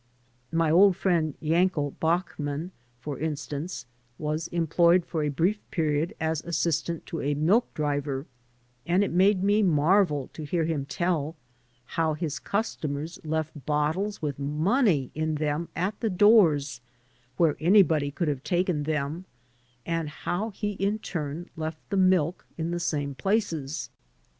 Biy 0.51 0.71
old 0.73 0.95
friend 0.95 1.35
Yankd 1.43 1.99
Bachman, 1.99 2.71
for 2.99 3.19
instance, 3.19 3.85
was 4.17 4.49
enq>loyed 4.49 5.05
for 5.05 5.21
a 5.21 5.29
brief 5.29 5.59
pmod 5.71 6.13
as 6.19 6.41
assistant 6.43 7.05
to 7.05 7.21
a 7.21 7.35
milk 7.35 7.71
driver, 7.75 8.25
and 8.83 9.03
it 9.03 9.11
made 9.11 9.43
me 9.43 9.61
marvd 9.61 10.33
to 10.33 10.43
hear 10.43 10.65
him 10.65 10.87
tdl 10.87 11.35
how 11.85 12.15
his 12.15 12.39
cusUmiefs 12.39 13.19
left 13.23 13.63
bottles 13.67 14.23
with 14.23 14.39
money 14.39 15.11
in 15.13 15.35
them 15.35 15.69
at 15.75 15.99
the 15.99 16.09
docM^ 16.09 16.79
where 17.37 17.55
anybody 17.59 18.09
could 18.09 18.27
have 18.27 18.43
taken 18.43 18.81
them, 18.85 19.25
and 19.85 20.09
how 20.09 20.49
he 20.49 20.71
in 20.81 20.97
turn 20.97 21.47
left 21.55 21.77
the 21.91 21.95
milk 21.97 22.47
in 22.57 22.71
the 22.71 22.79
same 22.79 23.13
places. 23.13 23.91